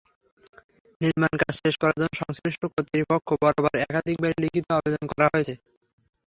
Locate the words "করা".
5.11-5.27